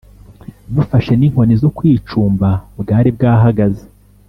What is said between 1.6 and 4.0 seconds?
zo kwicumba; bwari bwahagaze,